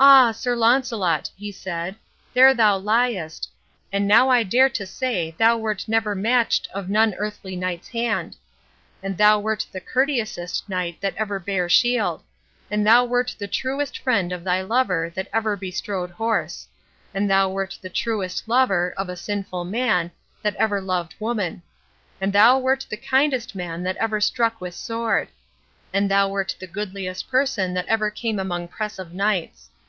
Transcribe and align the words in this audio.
"Ah, 0.00 0.30
Sir 0.30 0.54
Launcelot!" 0.54 1.28
he 1.36 1.50
said, 1.50 1.96
"there 2.32 2.54
thou 2.54 2.78
liest. 2.78 3.48
And 3.92 4.06
now 4.06 4.28
I 4.28 4.44
dare 4.44 4.68
to 4.68 4.86
say 4.86 5.34
thou 5.40 5.56
wert 5.56 5.86
never 5.88 6.14
matched 6.14 6.68
of 6.72 6.88
none 6.88 7.14
earthly 7.14 7.56
knight's 7.56 7.88
hand. 7.88 8.36
And 9.02 9.18
thou 9.18 9.40
wert 9.40 9.66
the 9.72 9.80
courteousest 9.80 10.68
knight 10.68 11.00
that 11.00 11.16
ever 11.16 11.40
bare 11.40 11.68
shield; 11.68 12.22
and 12.70 12.86
thou 12.86 13.04
wert 13.04 13.34
the 13.36 13.48
truest 13.48 13.98
friend 13.98 14.30
to 14.30 14.38
thy 14.38 14.62
lover 14.62 15.10
that 15.16 15.26
ever 15.32 15.56
bestrode 15.56 16.12
horse; 16.12 16.68
and 17.12 17.28
thou 17.28 17.48
wert 17.48 17.76
the 17.82 17.90
truest 17.90 18.48
lover, 18.48 18.94
of 18.96 19.08
a 19.08 19.16
sinful 19.16 19.64
man, 19.64 20.12
that 20.42 20.54
ever 20.54 20.80
loved 20.80 21.16
woman; 21.18 21.60
and 22.20 22.32
thou 22.32 22.56
wert 22.56 22.86
the 22.88 22.96
kindest 22.96 23.56
man 23.56 23.82
that 23.82 23.96
ever 23.96 24.20
struck 24.20 24.60
with 24.60 24.74
sword. 24.76 25.26
And 25.92 26.08
thou 26.08 26.28
wert 26.28 26.54
the 26.60 26.68
goodliest 26.68 27.28
person 27.28 27.74
that 27.74 27.86
ever 27.88 28.12
came 28.12 28.38
among 28.38 28.68
press 28.68 29.00
of 29.00 29.12
knights. 29.12 29.70